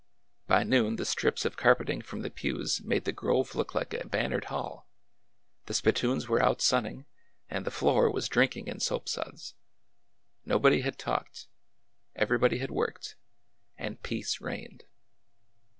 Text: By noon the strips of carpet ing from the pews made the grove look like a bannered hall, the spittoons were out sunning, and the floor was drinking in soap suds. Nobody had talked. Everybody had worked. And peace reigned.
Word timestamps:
By 0.47 0.63
noon 0.63 0.95
the 0.95 1.05
strips 1.05 1.45
of 1.45 1.57
carpet 1.57 1.87
ing 1.91 2.01
from 2.01 2.21
the 2.23 2.31
pews 2.31 2.81
made 2.83 3.05
the 3.05 3.11
grove 3.11 3.53
look 3.53 3.75
like 3.75 3.93
a 3.93 4.07
bannered 4.09 4.45
hall, 4.45 4.87
the 5.67 5.75
spittoons 5.75 6.27
were 6.27 6.41
out 6.41 6.59
sunning, 6.59 7.05
and 7.51 7.65
the 7.67 7.69
floor 7.69 8.11
was 8.11 8.27
drinking 8.27 8.65
in 8.67 8.79
soap 8.79 9.07
suds. 9.07 9.53
Nobody 10.43 10.81
had 10.81 10.97
talked. 10.97 11.49
Everybody 12.15 12.57
had 12.57 12.71
worked. 12.71 13.15
And 13.77 14.01
peace 14.01 14.41
reigned. 14.41 14.85